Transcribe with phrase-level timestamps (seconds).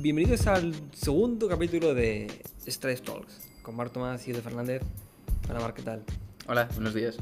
[0.00, 2.28] Bienvenidos al segundo capítulo de
[2.64, 4.80] Stress Talks con Marc Tomás y de Fernández.
[5.50, 6.04] Hola Marc, ¿qué tal?
[6.46, 7.18] Hola, buenos días.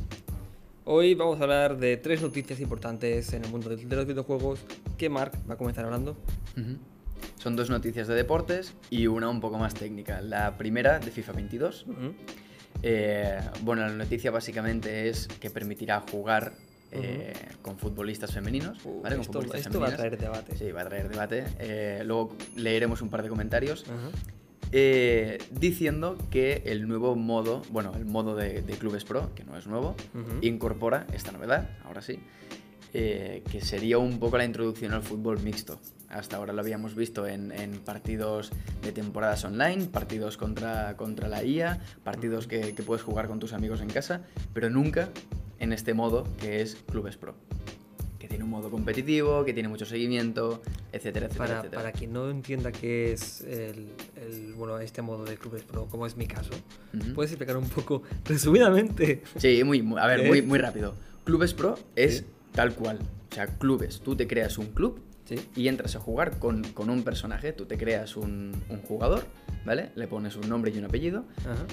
[0.85, 4.61] Hoy vamos a hablar de tres noticias importantes en el mundo de los videojuegos
[4.99, 6.19] que Marc va a comenzar hablando.
[7.39, 10.21] Son dos noticias de deportes y una un poco más técnica.
[10.21, 11.87] La primera de FIFA 22.
[11.89, 12.15] Ujú.
[12.83, 16.53] Eh, bueno, la noticia básicamente es que permitirá jugar
[16.93, 17.33] eh,
[17.63, 18.79] con futbolistas femeninos.
[18.85, 19.17] Uh, ¿vale?
[19.17, 20.57] Con esto futbolistas esto va a traer debate.
[20.57, 21.45] Sí, va a traer debate.
[21.59, 23.85] Eh, luego leeremos un par de comentarios.
[24.73, 29.57] Eh, diciendo que el nuevo modo, bueno, el modo de, de Clubes Pro, que no
[29.57, 29.95] es nuevo,
[30.43, 32.19] incorpora esta novedad, ahora sí,
[32.93, 35.79] que sería un poco la introducción al fútbol mixto.
[36.09, 38.51] Hasta ahora lo habíamos visto en, en partidos
[38.83, 43.53] de temporadas online, partidos contra, contra la IA, partidos que, que puedes jugar con tus
[43.53, 45.11] amigos en casa, pero nunca
[45.59, 47.35] en este modo que es Clubes Pro.
[48.19, 51.83] Que tiene un modo competitivo, que tiene mucho seguimiento, etcétera, etcétera, Para, etcétera.
[51.83, 56.07] para quien no entienda qué es el, el- bueno, este modo de clubes pro, como
[56.07, 56.51] es mi caso.
[57.15, 59.23] ¿puedes explicar un poco resumidamente?
[59.37, 60.95] Sí, muy, muy- a ver, ¿Qué muy, muy rápido.
[61.25, 62.25] Clubes Pro es Sí.
[62.53, 62.99] tal cual.
[63.31, 64.01] O sea, clubes.
[64.01, 65.37] Tú te creas un club Sí.
[65.57, 67.53] y entras a jugar con, con un personaje.
[67.53, 69.25] Tú te creas un, un jugador,
[69.65, 69.91] ¿vale?
[69.97, 71.25] Le pones un nombre y un apellido.
[71.41, 71.67] Ajá.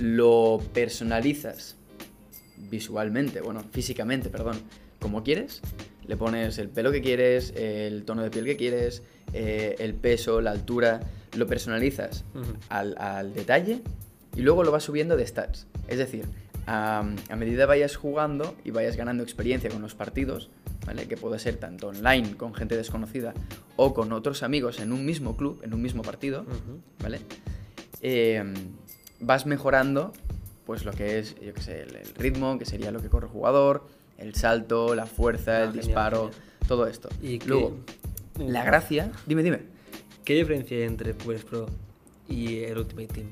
[0.00, 1.76] Lo personalizas
[2.70, 4.56] visualmente, bueno, físicamente, perdón,
[5.00, 5.60] como quieres.
[6.06, 10.40] Le pones el pelo que quieres, el tono de piel que quieres, eh, el peso,
[10.40, 11.00] la altura.
[11.36, 12.24] Lo personalizas
[12.68, 13.80] al, al detalle
[14.36, 15.66] y luego lo vas subiendo de stats.
[15.88, 16.26] Es decir,
[16.66, 20.50] a, a medida vayas jugando y vayas ganando experiencia con los partidos,
[20.86, 21.08] ¿vale?
[21.08, 23.34] que puede ser tanto online con gente desconocida
[23.76, 26.44] o con otros amigos en un mismo club, en un mismo partido.
[27.02, 27.20] ¿vale?
[28.00, 28.44] Eh,
[29.20, 30.12] vas mejorando
[30.66, 33.26] pues lo que es, yo qué sé, el, el ritmo, que sería lo que corre
[33.26, 33.86] el jugador,
[34.18, 36.42] el salto, la fuerza, Ah, el genial, disparo, genial.
[36.68, 37.08] todo esto.
[37.22, 37.76] ¿Y Luego,
[38.38, 39.12] la gracia...
[39.26, 39.60] Dime, dime.
[40.24, 41.66] ¿Qué diferencia hay entre Clubes Pro
[42.28, 43.26] y el Ultimate Team?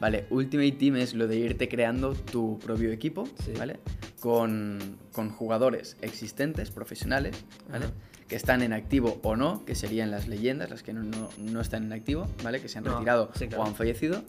[0.00, 3.52] Vale, Ultimate Team es lo de irte creando tu propio equipo, Sí.
[3.56, 3.78] ¿vale?
[4.20, 7.36] Con, con jugadores existentes, profesionales,
[7.70, 7.86] ¿vale?
[7.86, 7.94] Ajá.
[8.28, 11.60] Que están en activo o no, que serían las leyendas, las que no, no- no
[11.60, 12.60] están en activo, ¿vale?
[12.60, 13.62] Que se han retirado sí, claro.
[13.62, 14.22] o han fallecido,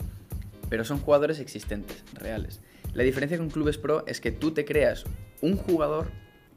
[0.70, 2.60] pero son jugadores existentes, reales.
[2.94, 5.06] La diferencia con Clubes Pro es que tú te creas
[5.42, 6.08] un jugador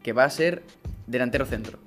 [0.03, 0.63] que va a ser
[1.07, 1.79] delantero centro.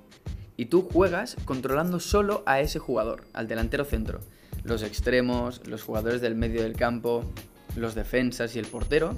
[0.56, 4.20] Y tú juegas controlando solo a ese jugador, al delantero centro.
[4.62, 7.24] Los extremos, los jugadores del medio del campo,
[7.76, 9.16] los defensas y el portero,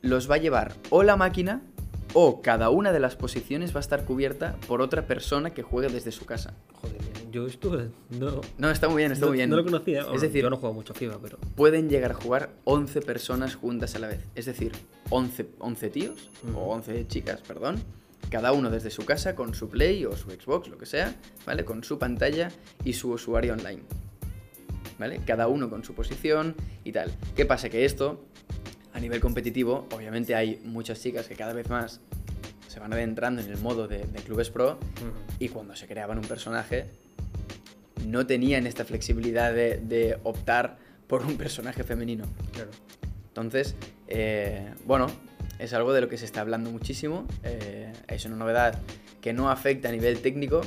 [0.00, 1.62] los va a llevar o la máquina
[2.14, 5.88] o cada una de las posiciones va a estar cubierta por otra persona que juegue
[5.88, 6.54] desde su casa.
[6.74, 6.91] Joder,
[7.32, 9.50] yo esto no, No, está muy bien, está no, muy bien.
[9.50, 10.02] no lo conocía.
[10.02, 11.38] Bueno, Es decir, yo no juego mucho FIFA, pero...
[11.56, 14.20] pueden llegar a jugar 11 personas juntas a la vez.
[14.34, 14.72] Es decir,
[15.10, 17.82] 11, 11 tíos o 11 chicas, perdón.
[18.30, 21.64] Cada uno desde su casa con su Play o su Xbox, lo que sea, ¿vale?
[21.64, 22.50] Con su pantalla
[22.84, 23.82] y su usuario online.
[24.98, 25.20] ¿Vale?
[25.26, 26.54] Cada uno con su posición
[26.84, 27.10] y tal.
[27.34, 27.68] ¿Qué pasa?
[27.68, 28.24] Que esto,
[28.92, 32.00] a nivel competitivo, obviamente hay muchas chicas que cada vez más
[32.68, 34.78] se van adentrando en el modo de, de clubes pro
[35.38, 36.86] y cuando se creaban un personaje
[38.12, 42.24] no tenían esta flexibilidad de, de optar por un personaje femenino.
[42.52, 42.70] Claro.
[43.28, 43.74] Entonces,
[44.08, 45.06] eh, bueno,
[45.58, 47.26] es algo de lo que se está hablando muchísimo.
[47.42, 48.78] eh, es una novedad
[49.20, 50.60] que no afecta a nivel técnico.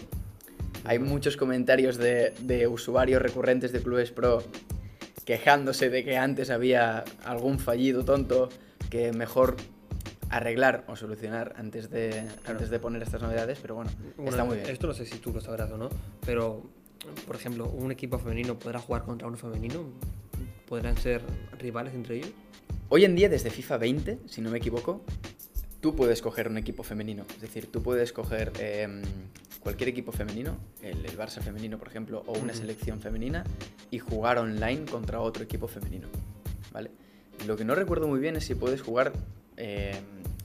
[0.84, 4.44] Hay muchos comentarios de, de usuarios recurrentes de Clubes Pro
[5.26, 8.50] quejándose de que antes había algún fallido tonto
[8.90, 9.56] que mejor
[10.30, 14.58] arreglar o solucionar antes de, antes de poner estas novedades, pero bueno, Bueno, está muy
[14.58, 14.70] bien.
[14.70, 15.90] Esto no sé si tú lo sabrás o no,
[16.26, 16.64] pero,
[17.28, 19.84] por ejemplo, un equipo femenino podrá jugar contra uno femenino.
[20.68, 21.22] ¿Podrán ser
[21.60, 22.32] rivales entre ellos?
[22.90, 25.02] Hoy en día, desde FIFA 20, si no me equivoco,
[25.82, 27.26] tú puedes coger un equipo femenino.
[27.36, 29.02] Es decir, tú puedes coger em,
[29.60, 33.44] cualquier equipo femenino, el, el Barça femenino, por ejemplo, o una selección femenina,
[33.92, 36.08] y jugar online contra otro equipo femenino.
[36.72, 36.92] ¿Vale?
[37.48, 39.14] Lo que no recuerdo muy bien es si puedes jugar
[39.58, 39.96] em,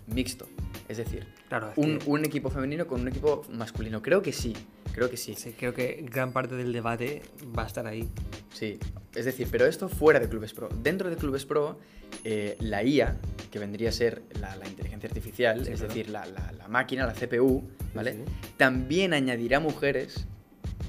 [0.06, 0.46] mixto.
[0.88, 4.02] Es decir, Claro, es un, que- un equipo femenino con un equipo masculino.
[4.02, 4.54] Creo que sí.
[4.94, 5.34] Creo que sí.
[5.36, 7.22] Sí, creo que gran parte del debate
[7.56, 8.08] va a estar ahí.
[8.52, 8.78] Sí,
[9.14, 10.68] es decir, pero esto fuera de Clubes Pro.
[10.82, 11.78] Dentro de Clubes Pro,
[12.24, 13.16] eh, la IA,
[13.50, 15.94] que vendría a ser la, la inteligencia artificial, Sí, es claro.
[15.94, 17.62] decir, la, la- la máquina, la CPU,
[17.94, 18.14] ¿vale?
[18.14, 18.18] Sí.
[18.56, 20.26] También añadirá mujeres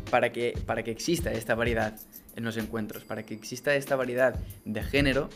[0.09, 1.97] para que, para que exista esta variedad
[2.36, 5.30] en los encuentros, para que exista esta variedad de género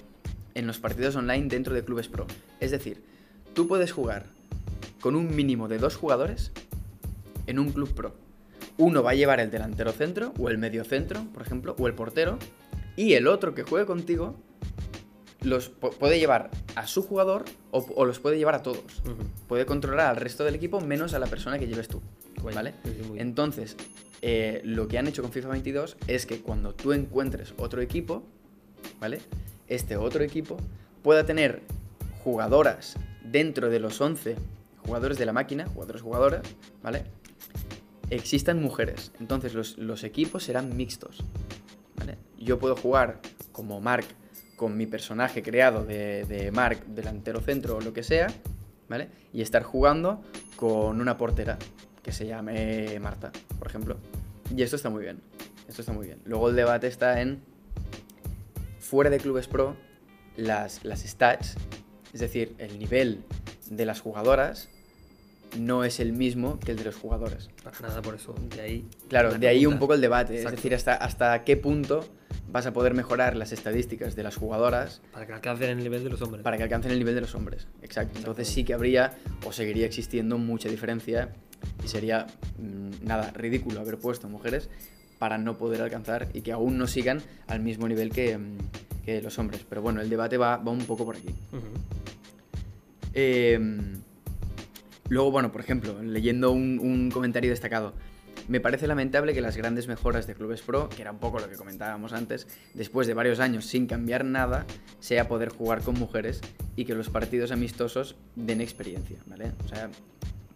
[0.55, 2.25] en los partidos online dentro de Clubes Pro.
[2.59, 3.03] Es decir,
[3.53, 4.25] tú puedes jugar
[5.01, 6.51] con un mínimo de dos jugadores
[7.47, 8.15] en un club pro.
[8.77, 11.93] Uno va a llevar el delantero centro, o el medio centro, por ejemplo, o el
[11.93, 12.37] portero,
[12.97, 14.35] y el otro que juegue contigo
[15.41, 18.83] los pu- puede llevar a su jugador o, o los puede llevar a todos.
[19.47, 22.01] Puede controlar al resto del equipo menos a la persona que lleves tú.
[22.41, 22.55] Guay.
[22.55, 22.73] ¿Vale?
[22.83, 23.11] Sí, sí.
[23.17, 23.77] Entonces,
[24.21, 28.23] eh, lo que han hecho con FIFA 22 es que cuando tú encuentres otro equipo,
[28.99, 29.19] ¿vale?
[29.67, 30.57] Este otro equipo
[31.03, 31.61] pueda tener
[32.23, 34.35] jugadoras dentro de los 11
[34.85, 36.41] jugadores de la máquina, jugadores jugadoras,
[36.81, 37.03] ¿vale?
[38.09, 39.11] Existan mujeres.
[39.19, 41.23] Entonces los, equipos serán mixtos.
[42.37, 43.19] Yo puedo jugar
[43.51, 44.05] como Mark
[44.55, 48.27] con mi personaje creado de, de Mark, delantero centro o lo que sea,
[48.87, 49.09] ¿vale?
[49.33, 50.21] Y estar jugando
[50.55, 51.57] con una portera
[52.03, 53.97] que se llame Marta, por ejemplo.
[54.55, 55.21] Y esto está muy bien.
[55.67, 56.19] Esto está muy bien.
[56.25, 57.41] Luego el debate está en
[58.79, 59.75] fuera de clubes pro
[60.37, 61.55] las, las stats,
[62.13, 63.23] es decir, el nivel
[63.69, 64.69] de las jugadoras
[65.57, 67.49] no es el mismo que el de los jugadores.
[67.63, 68.35] Para nada, por eso.
[68.55, 68.85] De ahí.
[69.09, 70.49] Claro, la de ahí un poco el debate, Exacto.
[70.55, 72.07] es decir, hasta, hasta qué punto
[72.51, 76.09] vas a poder mejorar las estadísticas de las jugadodas Para que alcancen el nivel de
[76.09, 76.43] los hombres.
[76.43, 77.67] para que alcancen el nivel de los hombres.
[77.81, 78.17] Exacto.
[78.17, 79.13] Entonces sí que habría
[79.45, 81.29] o seguiría existiendo mucha diferencia
[81.83, 82.27] y sería
[82.59, 84.69] mm, nada ridículo haber puesto mujeres
[85.19, 88.57] para no poder alcanzar y que aún no sigan al mismo nivel que, mm,
[89.05, 89.65] que los hombres.
[89.67, 91.33] Pero bueno, el debate va, va un poco por aquí.
[93.13, 93.59] Eh,
[95.09, 97.93] luego, bueno, por ejemplo, leyendo un, comentario destacado.
[98.47, 101.49] Me parece lamentable que las grandes mejoras de Clubes Pro, que era un poco lo
[101.49, 104.65] que comentábamos antes, después de varios años sin cambiar nada,
[104.99, 106.41] sea poder jugar con mujeres
[106.75, 109.53] y que los partidos amistosos den experiencia, ¿vale?
[109.63, 109.89] O sea,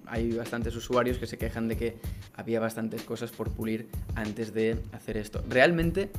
[0.05, 1.97] hay bastantes usuarios que se quejan de que
[2.35, 5.43] había bastantes cosas por pulir antes de hacer esto.
[5.47, 6.11] Realmente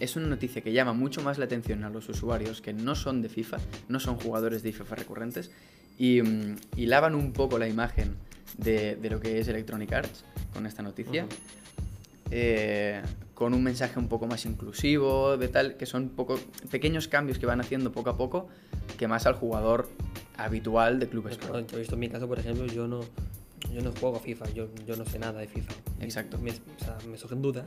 [0.00, 3.22] es una noticia que llama mucho más la atención a los usuarios que no son
[3.22, 3.58] de FIFA,
[3.88, 5.50] no son jugadores de FIFA recurrentes,
[5.98, 8.16] y, mm, y lavan un poco la imagen
[8.58, 11.24] de, de lo que es Electronic Arts con esta noticia.
[11.24, 11.34] Ujú.
[12.30, 13.02] eh,
[13.34, 16.38] con un mensaje un poco más inclusivo, de tal, que son poco,
[16.70, 18.48] pequeños cambios que van haciendo poco a poco,
[18.96, 19.88] que más al jugador
[20.36, 23.00] habitual de clubes yo he visto en mi caso, por ejemplo, yo no,
[23.72, 25.72] yo no juego a FIFA, yo, yo no sé nada de FIFA.
[26.00, 26.38] Exacto.
[26.38, 27.66] Me, o sea, me surgen dudas,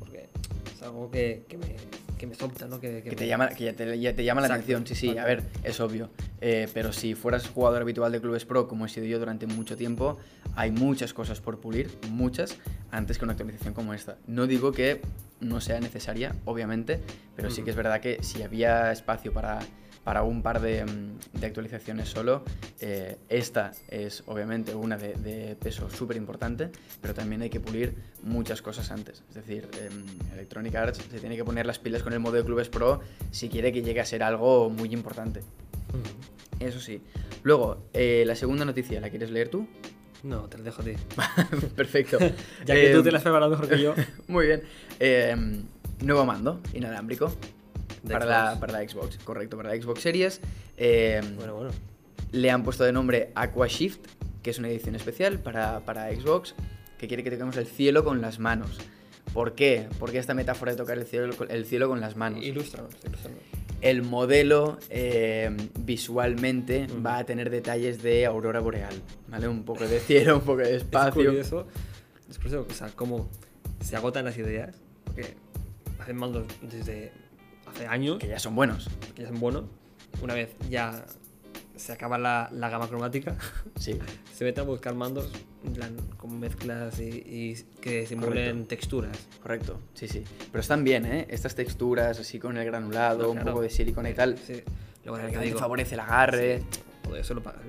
[0.00, 0.28] porque
[0.74, 1.76] es algo que, que me,
[2.18, 2.80] que me solta, ¿no?
[2.80, 4.94] Que, Que me- te llama, que ya te, ya te llama la Exacto, atención, sí,
[5.12, 6.10] sí, a ver, es obvio.
[6.40, 9.76] Eh, pero si fueras jugador habitual de clubes pro, como he sido yo durante mucho
[9.76, 10.18] tiempo,
[10.54, 12.56] hay muchas cosas por pulir, muchas,
[12.90, 14.18] antes que una actualización como esta.
[14.26, 15.00] No digo que
[15.40, 17.00] no sea necesaria, obviamente,
[17.36, 19.60] pero sí que es verdad que si había espacio para,
[20.04, 22.42] para un par de, mm, de actualizaciones solo,
[22.80, 26.70] eh, esta es obviamente una de, de peso súper importante,
[27.00, 29.22] pero también hay que pulir muchas cosas antes.
[29.28, 32.44] Es decir, em, Electronic Arts se tiene que poner las pilas con el modo de
[32.44, 33.00] clubes pro
[33.30, 35.42] si quiere que llegue a ser algo muy importante.
[36.60, 37.00] Eso sí.
[37.42, 39.66] Luego, eh, la segunda noticia, ¿la quieres leer tú?
[40.24, 40.92] No, te lo dejo a ti.
[41.76, 42.18] Perfecto.
[42.66, 43.94] Ya que Eh, tú te la has preparado mejor que yo.
[44.28, 44.62] Muy bien.
[44.98, 45.36] Eh,
[46.02, 47.32] nuevo mando inalámbrico
[48.08, 48.60] para la, Xbox.
[48.60, 50.40] para la Xbox, correcto, para la Xbox Series.
[50.76, 51.70] Eh, Bueno, bueno.
[52.32, 54.00] Le han puesto de nombre Aqua Shift,
[54.42, 56.54] que es una edición especial para, para Xbox,
[56.98, 58.78] que quiere que toquemos el cielo con las manos.
[59.32, 59.88] ¿Por qué?
[59.98, 62.42] ¿Por qué esta metáfora de tocar el cielo, el cielo con las manos?
[62.44, 63.40] Ilústranos, ilústranos.
[63.80, 68.94] El modelo eh, visualmente va a tener detalles de aurora boreal,
[69.28, 69.46] ¿vale?
[69.48, 71.12] Un poco de cielo, un poco de Es espacio.
[71.26, 71.66] curioso,
[72.28, 73.28] es curioso, o sea, cómo
[73.80, 75.34] se agotan las ideas, porque
[76.00, 77.12] hacen mandos desde
[77.66, 78.88] hace años, Que ya son buenos.
[79.14, 79.64] que ya son buenos.
[80.22, 81.04] Una vez ya
[81.78, 83.36] se acaba la, la gama cromática,
[83.78, 83.98] Sí,
[84.34, 85.30] se meten a buscar mandos
[85.64, 88.68] en plan, con mezclas y, y que simulen Correcto.
[88.68, 89.18] texturas.
[89.42, 89.80] correcto.
[89.94, 90.24] Sí, sí.
[90.52, 91.26] Pero están bien, ¿eh?
[91.30, 93.52] Estas texturas así con el granulado, No, un claro.
[93.52, 94.36] poco de silicona y tal.
[94.38, 94.62] Sí.
[95.04, 96.58] Luego, que digo, favorece el agarre.
[96.60, 97.62] sí, todo eso lo pagas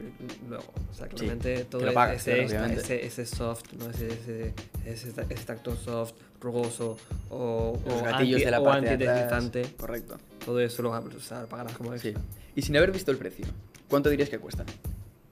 [0.50, 0.65] luego.
[0.91, 2.84] O sea, claramente todo que lo ese- pagas, ese, claro, extra- obviamente.
[3.05, 3.89] ese, ese soft, ¿no?
[3.89, 4.53] ese, ese,
[4.86, 6.98] ese, ese tacto soft, rugoso
[7.29, 9.51] o, Los o gatillos anti- de la o parte de atrás.
[9.77, 10.17] Correcto.
[10.43, 12.10] todo eso lo, o sea, lo pagarás como Sí.
[12.10, 12.24] extra.
[12.55, 13.45] Y sin haber visto el precio,
[13.89, 14.63] ¿cuánto dirías que cuesta?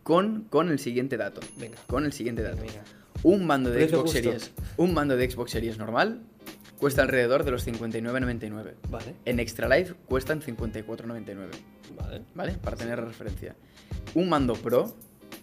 [0.03, 1.41] Con, con el siguiente dato.
[1.57, 1.77] Venga.
[1.87, 2.57] Con el siguiente dato.
[2.61, 2.83] Venga.
[3.23, 4.11] Un mando de Xbox.
[4.11, 4.51] Series.
[4.77, 6.21] Un mando de Xbox Series normal
[6.79, 8.73] cuesta alrededor de los 59.99.
[8.89, 11.35] Vale, En Extra Life cuestan 54.99.
[11.97, 12.21] vale.
[12.35, 12.53] ¿Vale?
[12.53, 13.55] Para tener referencia.
[14.13, 14.95] Un mando Pro,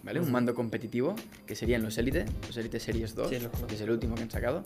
[0.03, 0.19] ¿vale?
[0.19, 0.31] Un Ujú.
[0.33, 3.67] mando competitivo, que serían los Elite, los Elite Series 2, Sí, los conozco.
[3.67, 4.63] que es el último que han sacado,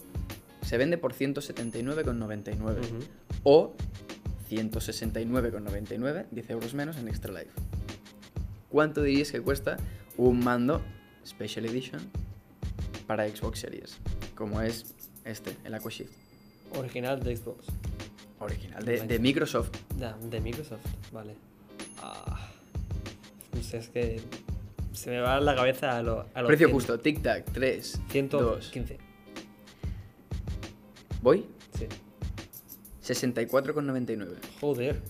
[0.62, 3.00] se vende por 179,99 Ujú.
[3.44, 3.74] o
[4.50, 7.51] 169,99, 10 euros menos en Extra Life.
[8.70, 9.78] ¿Cuánto dirías que cuesta
[10.18, 10.82] un mando
[11.26, 12.02] Special Edition
[13.08, 13.98] para Xbox Series?
[14.36, 14.96] Como es
[15.26, 16.12] este, el Aquashift.
[16.76, 17.66] Original de Xbox.
[18.40, 19.72] Original, de, de Microsoft.
[19.98, 21.36] Ya, de Microsoft, vale.
[22.02, 22.50] Ah,
[23.54, 24.22] no sé, es que
[24.94, 26.26] se me va la cabeza a lo.
[26.34, 28.70] A lo Precio 100, justo, tic tac, 3, 2.
[28.72, 28.98] 115.
[31.22, 31.46] ¿Voy?
[31.78, 31.88] Sí.
[33.14, 34.36] 64,99.
[34.62, 35.02] Joder.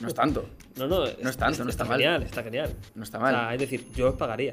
[0.00, 0.48] No es tanto.
[0.86, 1.98] No, no, No es tanto, no está mal.
[1.98, 2.74] genial, está genial.
[2.94, 3.34] No está O mal.
[3.34, 4.52] sea, es decir, yo pagaría.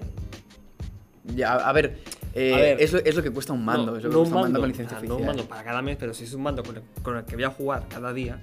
[1.36, 2.00] Ya, a ver,
[2.34, 2.82] eh, A ver.
[2.82, 3.92] es, lo, es lo que cuesta un mando.
[3.92, 5.64] No, es lo que no cuesta un mando con licencia sea, no un mando para
[5.64, 7.88] cada mes, pero si es un mando con el, con el que voy a jugar
[7.90, 8.42] cada día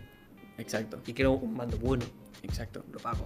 [0.59, 2.05] Exacto, y quiero un mando bueno,
[2.43, 2.85] exacto.
[2.93, 3.25] lo pago.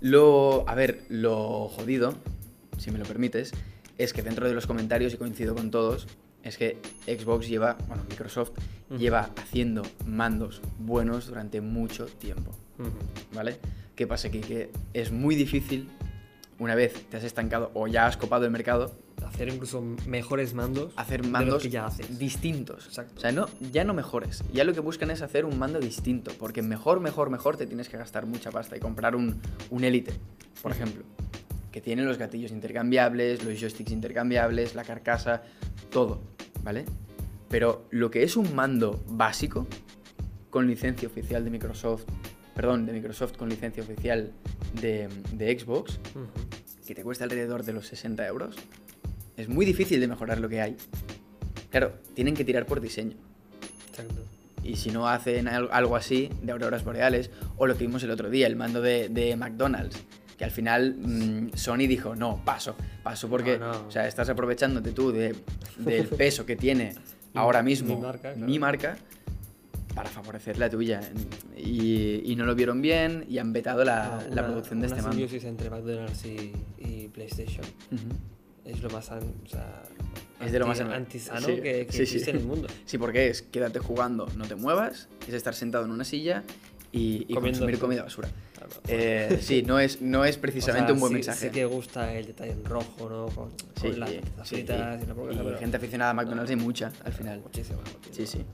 [0.00, 2.14] Lo, a ver, lo jodido,
[2.76, 3.52] si me lo permites,
[3.98, 6.08] es que dentro de los comentarios, y coincido con todos,
[6.42, 8.50] es que Xbox lleva, bueno, Microsoft
[8.98, 12.50] lleva haciendo mandos buenos durante mucho tiempo,
[13.34, 13.58] ¿vale?
[13.94, 14.40] ¿Qué pasa aquí?
[14.40, 15.88] Que es muy difícil,
[16.58, 18.94] una vez te has estancado o ya has copado el mercado,
[19.26, 22.18] Hacer incluso mejores mandos hacer mandos que ya haces.
[22.18, 22.86] distintos.
[22.86, 23.14] Exacto.
[23.16, 24.42] O sea, no, ya no mejores.
[24.52, 26.32] Ya lo que buscan es hacer un mando distinto.
[26.38, 30.12] Porque mejor, mejor, mejor te tienes que gastar mucha pasta y comprar un, un Elite,
[30.60, 31.04] por ejemplo.
[31.70, 35.42] Que tiene los gatillos intercambiables, los joysticks intercambiables, la carcasa,
[35.90, 36.20] todo,
[36.62, 36.84] ¿vale?
[37.48, 39.66] Pero lo que es un mando básico,
[40.50, 42.04] con licencia oficial de Microsoft,
[42.54, 44.30] perdón, de Microsoft con licencia oficial
[44.80, 45.98] de, de Xbox,
[46.86, 48.56] que te cuesta alrededor de los 60 euros,
[49.36, 50.76] es muy difícil de mejorar lo que hay.
[51.70, 53.16] Claro, tienen que tirar por diseño.
[53.88, 54.22] Exacto.
[54.62, 58.10] Y si no hacen al- algo así de auroras boreales, o lo que vimos el
[58.10, 59.96] otro día, el mando de, de McDonald's,
[60.36, 63.86] que al final mm, Sony dijo, no, paso, paso porque, No, no.
[63.88, 65.34] o sea, estás aprovechándote tú de-
[65.78, 66.94] del peso que tiene
[67.34, 68.46] ahora Mi- mismo mi marca, claro.
[68.46, 68.96] mi marca
[69.94, 71.00] para favorecer la tuya.
[71.56, 74.86] Y, y no lo vieron bien y han vetado la, No, la una- producción de
[74.86, 75.12] una este mando.
[75.18, 78.04] simbiosis entre McDonald's y, y PlayStation Ujú.
[78.64, 79.82] es lo más an- o sea,
[80.40, 82.02] Es de lo más anti- an- antisano sí, que, que sí, sí.
[82.02, 82.68] existe en el mundo.
[82.86, 86.42] Sí, porque es quédate jugando, no te muevas, es estar sentado en una silla
[86.90, 88.28] y, y Comiendo- consumir comida basura.
[88.54, 88.72] Claro.
[88.88, 91.46] Eh, sí, no es, no es O precisamente sea, un buen sí- mensaje.
[91.48, 93.26] Sí que gusta el detalle en rojo, ¿no?
[93.34, 94.16] Con, Sí, con las sí,
[94.56, 97.40] fritas y- y, la y gente aficionada a McDonald's hay mucha al final.
[97.40, 98.44] Muchísima, Sí, muchísima.
[98.44, 98.48] sí.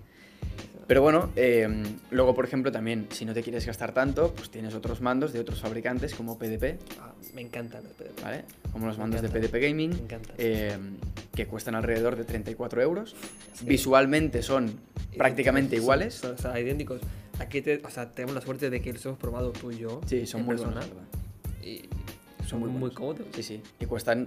[0.89, 1.69] Pero bueno, eh,
[2.11, 5.39] luego por ejemplo también, si no te quieres gastar tanto, pues tienes otros mandos de
[5.39, 8.23] otros fabricantes como PDP, Ah, me encantan los PDP.
[8.23, 8.45] ¿vale?
[8.73, 9.29] Como los Me mandos de.
[9.29, 10.35] PDP Gaming, Me encantan.
[10.39, 10.77] eh,
[11.35, 13.15] que cuestan alrededor de 34 euros.
[13.63, 14.81] Visualmente son
[15.17, 16.15] prácticamente iguales.
[16.15, 17.03] Son, o sea, idénticos.
[17.39, 20.01] Aquí te, o sea, tenemos la suerte de que los hemos probado tú y yo.
[20.07, 20.87] Sí, son en muy buenos.
[21.63, 21.83] Y
[22.49, 23.27] Son son muy cómodos.
[23.35, 23.63] Sí, sí.
[23.79, 24.27] Y cuestan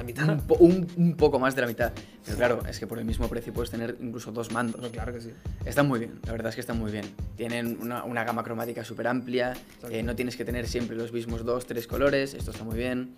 [0.00, 0.28] La mitad.
[0.30, 1.92] un, po- un- un poco más de la mitad.
[2.24, 4.88] Pero claro, es que por el mismo precio puedes tener incluso dos mandos.
[4.90, 5.30] Claro que sí.
[5.66, 7.04] Están muy bien, la verdad es que están muy bien.
[7.36, 9.52] Tienen una, una gama cromática súper amplia,
[9.90, 13.14] eh, no tienes que tener siempre los mismos dos, tres colores, esto está muy bien.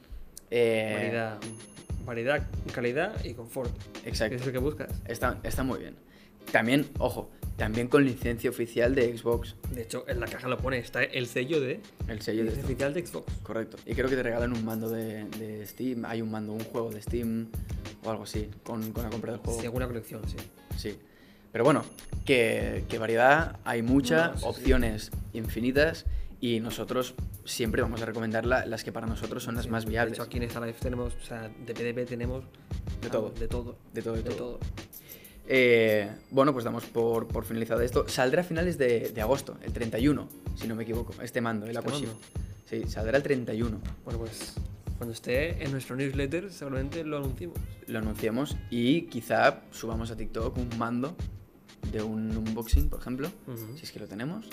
[0.50, 1.38] Eh, Variedad,
[2.04, 2.42] variedad,
[2.74, 3.70] calidad y confort.
[4.04, 4.34] Exacto.
[4.36, 4.90] Es lo que buscas.
[5.06, 5.94] Está, está muy bien.
[6.50, 7.30] También, ojo,
[7.62, 11.26] también con licencia oficial de Xbox, De hecho, en la caja lo pone, está el
[11.28, 12.66] sello de el sello de es esto.
[12.66, 13.32] oficial de Xbox.
[13.44, 13.76] Correcto.
[13.86, 16.90] Y creo que te regalan un mando de, de Steam, hay un mando, un juego
[16.90, 17.46] de Steam
[18.04, 19.60] o algo así, con, con la compra del juego.
[19.60, 20.36] Sí, alguna colección, sí.
[20.76, 20.98] Sí.
[21.52, 21.84] Pero bueno,
[22.24, 24.46] que, que variedad hay mucha, No, sí, sí.
[24.48, 26.06] opciones infinitas
[26.40, 27.14] y nosotros
[27.44, 30.14] siempre vamos a recomendar la- las que para nosotros son las Sí, más De viables.
[30.14, 32.42] hecho, aquí en esta live tenemos, o sea, de PDP tenemos
[33.00, 33.30] De todo.
[33.30, 33.76] De todo.
[33.94, 34.58] De todo, de De todo.
[35.48, 38.08] Eh, bueno, pues damos por, por finalizado esto.
[38.08, 41.76] Saldrá a finales de, de agosto, el 31, si no me equivoco, este mando, el
[41.76, 42.08] Este Aquashift.
[42.08, 42.20] mando.
[42.68, 43.78] Sí, saldrá el 31.
[44.04, 44.54] Bueno, pues
[44.98, 47.58] cuando esté en nuestro newsletter seguramente lo anunciamos.
[47.86, 51.16] Lo anunciamos y quizá subamos a TikTok un mando
[51.90, 53.28] de un unboxing, por ejemplo,
[53.76, 54.46] si es que lo tenemos.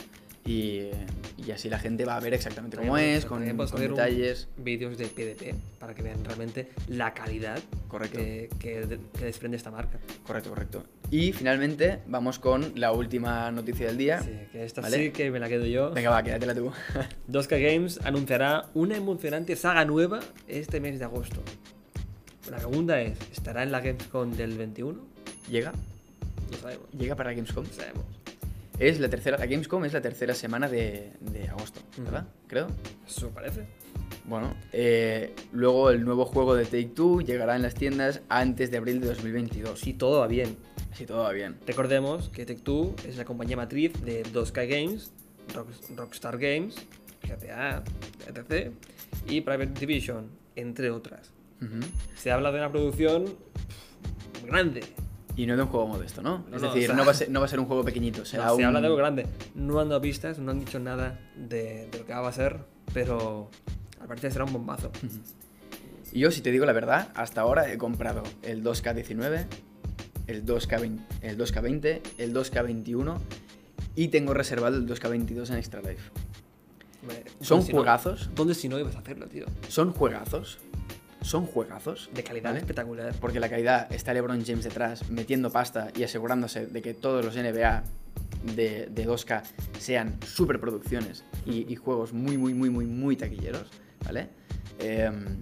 [0.49, 0.89] Y,
[1.37, 4.47] y así la gente va a ver exactamente cómo podemos- es, con, podemos con detalles.
[4.57, 8.17] Vídeos de PDP para que vean realmente la calidad Correcto.
[8.17, 9.99] que, que de- que desprende esta marca.
[10.25, 10.83] Correcto, correcto.
[11.11, 14.21] Y finalmente vamos con la última noticia del día.
[14.21, 14.97] Sí, que esta ¿Vale?
[14.97, 15.91] sí que me la quedo yo.
[15.91, 16.71] Venga, va, quédatela tú.
[17.31, 21.41] 2K Games anunciará una emocionante saga nueva este mes de agosto.
[22.49, 24.99] La segunda es, ¿estará en la Gamescom del 21?
[25.49, 25.71] ¿Llega?
[26.51, 26.87] No sabemos.
[26.97, 27.63] ¿Llega para Gamescom?
[27.65, 28.05] No sabemos.
[28.79, 32.27] Es la tercera, la Gamescom es la tercera semana de, de agosto, ¿verdad?
[32.47, 32.67] Creo.
[33.05, 33.65] Eso parece.
[34.25, 38.77] Bueno, eh, luego el nuevo juego de Take Two llegará en las tiendas antes de
[38.77, 39.79] abril de 2022.
[39.79, 40.55] Si todo va bien.
[40.93, 41.57] Si todo va bien.
[41.67, 45.11] Recordemos que Tech2 es la compañía matriz de 2K Games,
[45.53, 46.75] Rock- Rockstar Games,
[47.23, 47.83] GTA,
[48.27, 48.71] etc.
[49.27, 51.31] y Private Division, entre otras.
[52.15, 53.25] Se habla de una producción
[54.45, 54.81] grande.
[55.39, 56.43] Y no de un juego modesto, ¿no?
[56.49, 57.83] No, es decir, o sea- no, va a ser, no va a ser un juego
[57.85, 58.65] pequeñito, será No, se un...
[58.65, 59.25] habla de algo grande.
[59.55, 62.59] No han dado pistas, no han dicho nada de, de lo que va a ser,
[62.93, 63.49] pero
[64.01, 64.91] al parecer será un bombazo.
[66.11, 69.45] Y yo, si te digo la verdad, hasta ahora he comprado el 2K19,
[70.27, 73.17] el 2K20, el 2K20, el 2K21
[73.95, 76.11] y tengo reservado el 2K22 en Extra Life.
[77.39, 79.45] Son ¿dónde si no- juegazos, ¿Dónde si no ibas a hacerlo, tío?
[79.69, 80.57] son juegazos,
[81.21, 82.09] son juegazos.
[82.13, 82.59] De calidad ¿vale?
[82.59, 83.13] espectacular.
[83.19, 87.35] Porque la calidad está LeBron James detrás, metiendo pasta y asegurándose de que todos los
[87.35, 87.83] NBA
[88.55, 89.43] de, de 2K
[89.79, 93.69] sean superproducciones y, y juegos muy, muy, muy, muy, muy taquilleros,
[94.05, 94.29] ¿vale?
[94.79, 95.41] Em,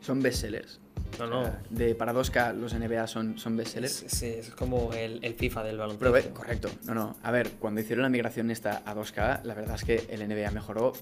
[0.00, 0.80] son bestsellers.
[1.18, 1.42] No, O no.
[1.44, 4.02] sea, de, para 2K los NBA son, son bestsellers.
[4.02, 6.12] Es, sí, es como el, el FIFA del baloncesto.
[6.12, 7.16] Pero, correcto, no, no.
[7.22, 10.50] A ver, cuando hicieron la migración esta a 2K, la verdad es que el NBA
[10.50, 10.92] mejoró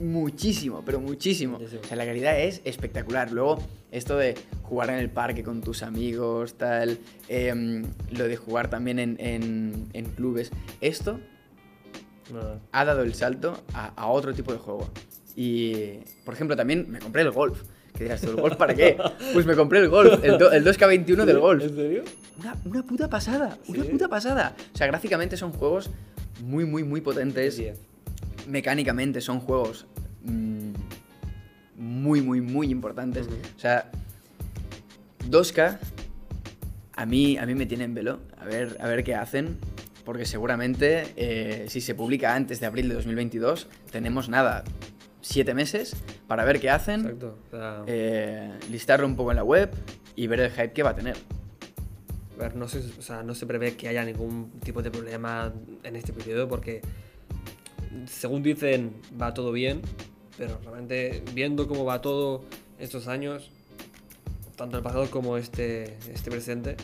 [0.00, 1.58] muchísimo, pero muchísimo.
[1.58, 3.30] O sea, la calidad es espectacular.
[3.32, 3.58] Luego,
[3.90, 6.98] esto de jugar en el parque con tus amigos, tal,
[7.28, 10.50] em, lo de jugar también en, en- en clubes,
[10.80, 11.20] esto
[12.32, 14.88] No, ha dado el salto a, a otro tipo de juego.
[15.36, 17.62] Y, por ejemplo, también me compré el golf.
[17.96, 18.96] Que dirás tú, ¿el golf para qué?
[19.32, 21.62] Pues me compré el golf, el, do- el 2K21 del golf.
[21.62, 22.02] ¿En serio?
[22.38, 24.54] Una, una puta pasada, una puta pasada.
[24.74, 25.88] O sea, gráficamente son juegos
[26.42, 27.62] muy, muy, muy potentes.
[28.46, 29.86] Mecánicamente son juegos
[30.22, 30.72] mm,
[31.76, 33.26] muy, muy, muy importantes.
[33.56, 33.90] O sea,
[35.28, 35.78] 2K
[36.96, 38.20] a mí, a mí me tiene en velo.
[38.38, 39.58] A ver, a ver qué hacen.
[40.04, 44.62] Porque seguramente eh, si se publica antes de abril de 2022, tenemos nada,
[45.20, 45.96] siete meses
[46.28, 47.38] para ver qué hacen, Exacto.
[47.48, 49.70] O sea, eh, listarlo un poco en la web
[50.14, 51.16] y ver el hype que va a tener.
[52.36, 55.52] a ver, no se, o sea, no se prevé que haya ningún tipo de problema
[55.82, 56.82] en este periodo porque,
[58.06, 59.82] según dicen, va todo bien,
[60.36, 62.44] pero realmente viendo cómo va todo
[62.78, 63.50] estos años,
[64.56, 66.76] tanto el pasado como este, este presente,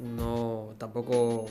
[0.00, 1.46] no tampoco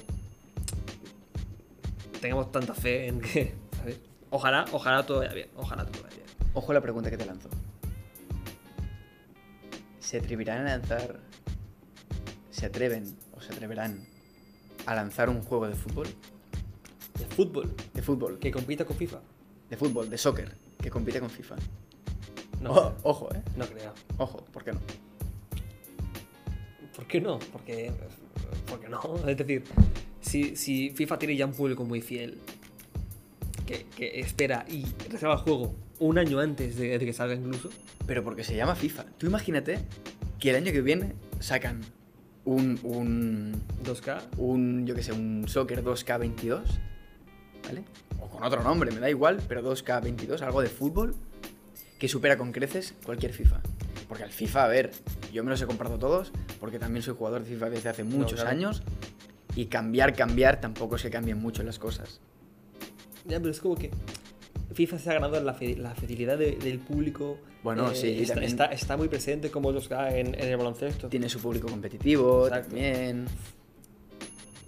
[2.21, 3.99] tengamos tanta fe en que, ¿sabes?
[4.29, 6.23] Ojalá, ojalá todo vaya bien, ojalá todo vaya bien.
[6.53, 7.49] Ojo a la pregunta que te lanzo.
[9.99, 11.19] ¿Se atreverán a lanzar...
[12.51, 14.05] ¿Se atreven o se atreverán
[14.85, 16.07] a lanzar un juego de fútbol?
[17.19, 18.39] De fútbol, De fútbol.
[18.39, 19.21] que compita con FIFA.
[19.69, 21.55] De fútbol, de soccer, que compite con FIFA.
[22.61, 23.41] No, Ojo, creo, ojo, eh.
[23.57, 23.93] no creo.
[24.17, 24.79] Ojo, ¿por qué no?
[26.95, 27.39] ¿Por qué no?
[27.51, 27.91] Porque,
[28.67, 29.01] porque no.
[29.27, 29.63] Es decir,
[30.21, 32.39] si, si FIFA tiene ya un público muy fiel
[33.65, 37.69] que, que espera y reserva el juego un año antes de, de que salga incluso,
[38.05, 39.05] Pero porque se llama FIFA.
[39.17, 39.79] Tú imagínate
[40.39, 41.81] que el año que viene sacan
[42.45, 43.53] un, un,
[43.85, 46.61] 2K, un, yo que sé, un Soccer 2K22,
[47.63, 47.83] ¿vale?
[48.19, 51.15] O con otro nombre, me da igual, pero 2K22, algo de fútbol,
[51.99, 53.61] que supera con creces cualquier FIFA.
[54.07, 54.91] Porque al FIFA, a ver,
[55.31, 58.41] yo me los he comprado todos, porque también soy jugador de FIFA desde hace muchos
[58.41, 58.49] claro.
[58.49, 58.83] años,
[59.55, 62.19] y cambiar, cambiar, tampoco es que cambien mucho las cosas.
[63.25, 63.91] ya, pero es como que
[64.73, 67.37] FIFA se ha ganado la, fe- la fidelidad de- del público.
[67.39, 71.07] eh, Bueno, sí, está, también- está, está muy presente como 2K en, en el baloncesto.
[71.09, 72.69] Tiene su público competitivo Exacto.
[72.69, 73.25] también.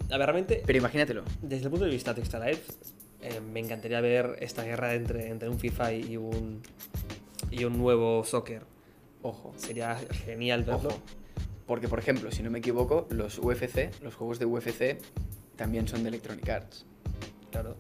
[0.10, 1.24] A ver, realmente, Pero imagínatelo.
[1.42, 5.58] desde el punto de vista de eh, me encantaría ver esta guerra entre, entre un
[5.58, 6.62] FIFA y un,
[7.50, 8.64] y un nuevo soccer.
[9.24, 9.54] Ojo.
[9.58, 10.90] Sería genial verlo.
[10.90, 11.02] Ojo.
[11.66, 15.00] Porque, por ejemplo, si no me equivoco, los UFC, los juegos de UFC,
[15.56, 16.86] también son de Electronic Arts.
[17.52, 17.78] Claro,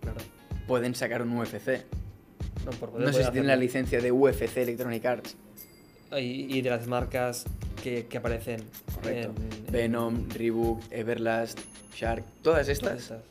[0.00, 0.18] claro.
[0.66, 1.84] Pueden sacar un UFC.
[2.64, 5.36] No, por poder No sé si tienen la licencia de UFC Electronic Arts.
[6.12, 7.44] Y, y de las marcas
[7.82, 8.62] que, que aparecen.
[8.94, 9.32] Correcto.
[9.36, 11.58] en- en- Venom, Reebok, Everlast,
[11.94, 12.88] Shark, todas estas.
[12.88, 13.22] todas estas.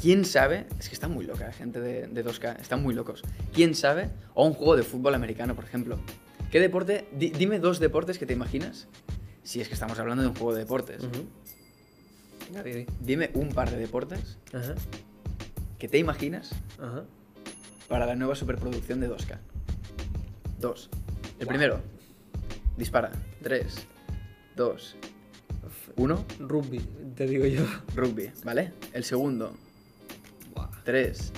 [0.00, 0.66] ¿Quién sabe?
[0.80, 3.22] Es que está muy loca la gente de, de 2K, están muy locos.
[3.52, 4.10] ¿Quién sabe?
[4.34, 5.98] O un juego de fútbol americano, por ejemplo.
[6.50, 7.06] ¿Qué deporte?
[7.12, 8.88] Di- dime dos deportes que te imaginas.
[9.44, 11.02] Si es que estamos hablando de un juego de deportes.
[11.04, 11.24] Ujú.
[12.48, 12.86] Venga, di, di.
[13.00, 14.74] Dime un par de deportes Ajá,
[15.78, 17.04] que te imaginas ajá.
[17.88, 19.38] para la nueva superproducción de 2K.
[20.60, 20.90] Dos.
[21.42, 21.80] El primero.
[22.76, 23.10] Dispara.
[23.42, 23.84] Tres.
[24.54, 24.94] Dos.
[25.96, 26.24] Uno.
[26.38, 26.78] Rugby,
[27.16, 27.64] te digo yo.
[27.96, 28.30] Rugby.
[28.44, 28.72] ¿Vale?
[28.92, 29.52] El segundo.
[30.54, 30.70] Buah.
[30.84, 31.32] Tres.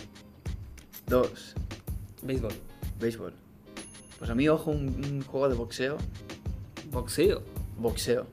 [1.07, 1.55] Dos.
[2.21, 2.53] Béisbol.
[3.01, 3.33] Béisbol.
[4.19, 5.97] Pues a mí, ojo, un, un juego de boxeo.
[6.91, 7.43] Boxeo.
[7.79, 8.27] Boxeo.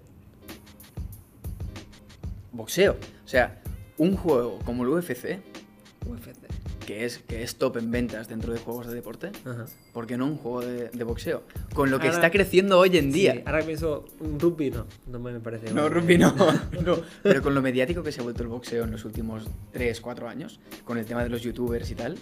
[2.52, 2.98] Boxeo.
[3.24, 3.62] O sea,
[3.98, 5.40] un juego como el UFC.
[6.92, 9.66] Que es, que es top en ventas dentro de juegos de deporte, Ajá.
[9.94, 11.44] ¿por qué no un juego de, de boxeo?
[11.74, 13.34] Con lo que Ahora- está creciendo hoy en día.
[13.34, 15.74] Sí, ahora pienso, un rugby no, no me parece.
[15.74, 16.36] No, rugby no,
[16.86, 16.98] no.
[17.24, 20.28] Pero con lo mediático que se ha vuelto el boxeo en los últimos 3, 4
[20.28, 22.18] años, con el tema de los youtubers y tal,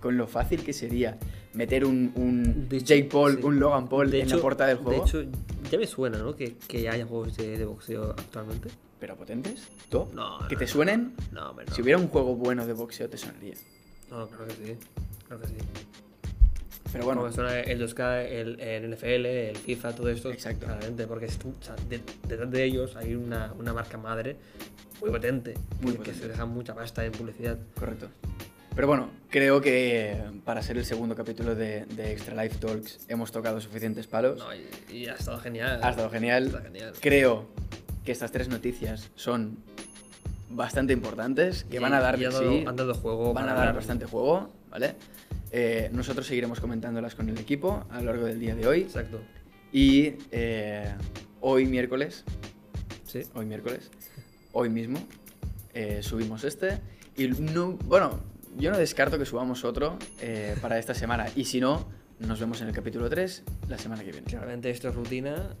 [0.00, 1.18] con lo fácil que sería
[1.52, 3.42] meter un, un De Jake Paul, sí.
[3.44, 5.04] un Logan Paul De en hecho- la portada del juego.
[5.04, 5.30] De hecho,
[5.70, 6.34] ya me suena, ¿no?
[6.34, 8.70] Que, que haya juegos de, de boxeo actualmente.
[8.98, 10.14] pero potentes, top.
[10.14, 11.12] No, que no, te suenen.
[11.30, 11.54] No.
[11.74, 13.54] Si hubiera un juego bueno de boxeo, te sonaría.
[14.14, 14.76] No, creo que sí.
[15.26, 15.54] Creo que sí.
[16.92, 20.30] Pero Bueno, suena el 2K, el, el NFL, el FIFA, todo esto.
[20.30, 20.66] Exacto.
[20.66, 24.36] Claramente, porque o sea, de- detrás de ellos hay una, una marca madre
[25.00, 25.54] muy potente.
[25.80, 26.20] Muy que- que potente.
[26.20, 27.58] se deja mucha pasta en publicidad.
[27.78, 28.08] correcto.
[28.76, 33.30] Pero bueno, creo que para ser el segundo capítulo de, de Extra Life Talks hemos
[33.32, 34.38] tocado suficientes palos.
[34.38, 35.80] No, y, y ha estado genial.
[35.82, 36.42] Ha estado genial.
[36.44, 36.92] Ha estado genial.
[37.00, 37.46] Creo
[38.04, 39.58] que estas tres noticias son
[40.54, 42.64] bastante importantes que Y- van a dar y de han dado- sí.
[42.66, 43.74] han dado juego Van a para dar hablar.
[43.76, 44.94] bastante juego, ¿vale?
[45.50, 48.82] Eh, nosotros seguiremos comentándolas con el equipo a lo largo del día de hoy.
[48.82, 49.20] Exacto.
[49.72, 50.94] Y eh,
[51.40, 52.24] hoy miércoles,
[53.04, 53.22] Sí.
[53.34, 53.90] hoy miércoles,
[54.52, 54.98] hoy mismo,
[55.74, 56.78] eh, subimos este.
[57.16, 58.20] Y no, bueno,
[58.56, 59.98] yo no descarto que subamos otro
[60.60, 61.26] para esta semana.
[61.36, 61.86] Y si no,
[62.20, 64.26] nos vemos en el capítulo 3 la semana que viene.
[64.26, 65.56] Claramente esto es rutina.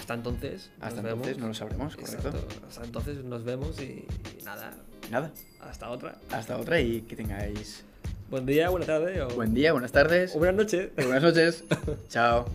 [0.00, 0.70] Hasta entonces.
[0.78, 1.18] nos Hasta vemos.
[1.28, 2.28] entonces no lo sabremos, correcto.
[2.28, 2.66] Exacto.
[2.68, 4.06] Hasta entonces nos vemos y,
[4.40, 4.74] y nada.
[5.10, 6.18] Nada, Hasta otra.
[6.30, 7.84] hasta otra y que tengáis
[8.30, 10.90] Buen día, buena tarde o, buen día, buenas tardes o buenas noches.
[10.96, 11.64] buenas noches.
[12.08, 12.46] Chao.